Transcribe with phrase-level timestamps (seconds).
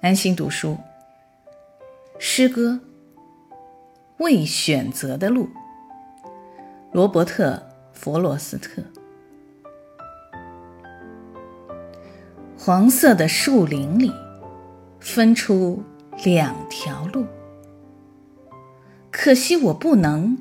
[0.00, 0.78] 安心读书。
[2.20, 2.80] 诗歌
[4.18, 5.46] 《未选择的路》，
[6.92, 7.54] 罗伯特·
[7.92, 8.80] 弗罗斯特。
[12.56, 14.12] 黄色的树林里，
[15.00, 15.82] 分出
[16.22, 17.26] 两条路。
[19.10, 20.38] 可惜我不能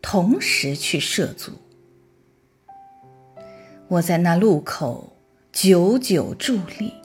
[0.00, 1.52] 同时去涉足。
[3.88, 5.12] 我在那路口
[5.52, 7.03] 久久伫立。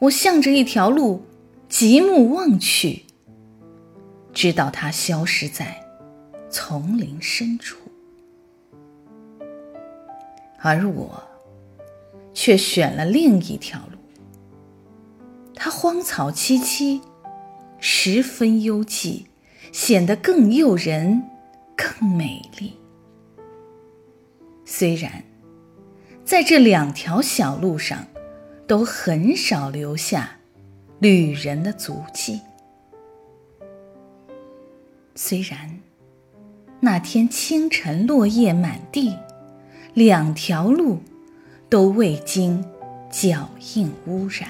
[0.00, 1.22] 我向着一条路
[1.68, 3.04] 极目望去，
[4.32, 5.76] 直到它消失在
[6.48, 7.76] 丛林深处，
[10.58, 11.22] 而我
[12.32, 13.98] 却选了另一条路。
[15.54, 17.02] 它荒草萋萋，
[17.78, 19.26] 十分幽寂，
[19.70, 21.22] 显得更诱人、
[21.76, 22.72] 更美丽。
[24.64, 25.22] 虽然
[26.24, 28.06] 在这两条小路上，
[28.70, 30.30] 都很少留下
[31.00, 32.40] 旅人的足迹。
[35.16, 35.80] 虽然
[36.78, 39.18] 那天清晨落叶满地，
[39.92, 41.00] 两条路
[41.68, 42.64] 都未经
[43.10, 44.48] 脚印污染。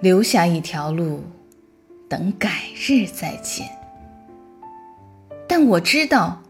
[0.00, 1.22] 留下一条路，
[2.08, 3.68] 等改日再见。
[5.46, 6.42] 但我知道。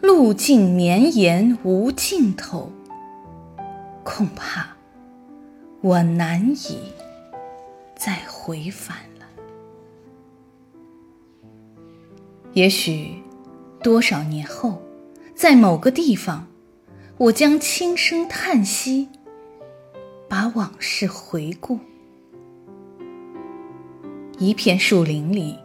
[0.00, 2.72] 路径绵延无尽头，
[4.02, 4.66] 恐怕
[5.82, 6.78] 我难以
[7.96, 9.26] 再回返了。
[12.54, 13.22] 也许
[13.82, 14.80] 多少年后，
[15.34, 16.46] 在某个地方，
[17.18, 19.08] 我将轻声叹息，
[20.28, 21.78] 把往事回顾。
[24.38, 25.58] 一片树林里，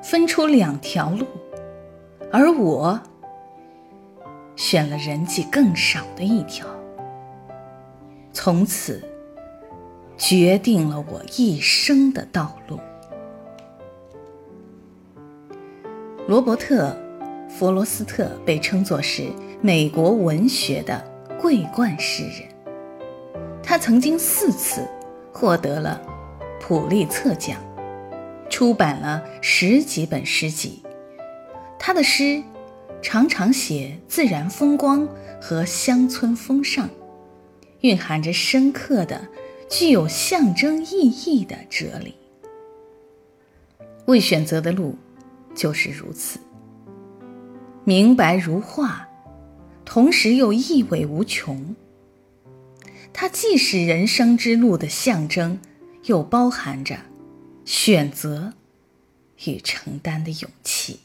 [0.00, 1.26] 分出两条路，
[2.30, 3.00] 而我。
[4.56, 6.66] 选了人迹更少的一条，
[8.32, 9.02] 从此
[10.16, 12.78] 决定了我一生的道路。
[16.26, 16.96] 罗伯特·
[17.50, 19.28] 弗罗斯特被称作是
[19.60, 21.04] 美国文学的
[21.40, 22.48] 桂冠诗人，
[23.62, 24.88] 他曾经四次
[25.32, 26.00] 获得了
[26.60, 27.60] 普利策奖，
[28.48, 30.82] 出版了十几本诗集，
[31.78, 32.42] 他的诗。
[33.04, 35.06] 常常写自然风光
[35.38, 36.88] 和乡村风尚，
[37.82, 39.28] 蕴含着深刻的、
[39.68, 42.14] 具有象征意义的哲理。
[44.06, 44.96] 未选择的路，
[45.54, 46.38] 就是如此，
[47.84, 49.06] 明白如画，
[49.84, 51.76] 同时又意味无穷。
[53.12, 55.60] 它既是人生之路的象征，
[56.04, 56.96] 又包含着
[57.66, 58.54] 选择
[59.44, 61.00] 与承担的勇气。